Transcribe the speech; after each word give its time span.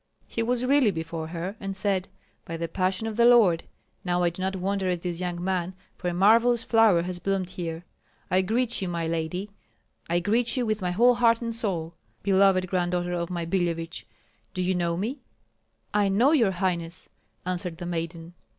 He 0.25 0.41
was 0.41 0.65
really 0.65 0.89
before 0.89 1.27
her, 1.27 1.55
and 1.59 1.77
said: 1.77 2.07
"By 2.43 2.57
the 2.57 2.67
passion 2.67 3.05
of 3.05 3.17
the 3.17 3.25
Lord! 3.25 3.65
Now 4.03 4.23
I 4.23 4.31
do 4.31 4.41
not 4.41 4.55
wonder 4.55 4.89
at 4.89 5.03
this 5.03 5.19
young 5.19 5.43
man, 5.43 5.75
for 5.95 6.07
a 6.07 6.13
marvellous 6.15 6.63
flower 6.63 7.03
has 7.03 7.19
bloomed 7.19 7.51
here. 7.51 7.85
I 8.31 8.41
greet 8.41 8.81
you, 8.81 8.87
my 8.87 9.05
lady, 9.05 9.51
I 10.09 10.19
greet 10.19 10.57
you 10.57 10.65
with 10.65 10.81
my 10.81 10.89
whole 10.89 11.13
heart 11.13 11.39
and 11.43 11.53
soul, 11.53 11.93
beloved 12.23 12.67
granddaughter 12.67 13.13
of 13.13 13.29
my 13.29 13.45
Billevich. 13.45 14.07
Do 14.55 14.63
you 14.63 14.73
know 14.73 14.97
me?" 14.97 15.19
"I 15.93 16.09
know 16.09 16.31
your 16.31 16.49
highness," 16.53 17.07
answered 17.45 17.77
the 17.77 17.85
maiden. 17.85 18.33